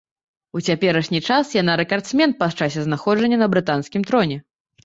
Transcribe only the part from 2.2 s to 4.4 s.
па часе знаходжання на брытанскім троне.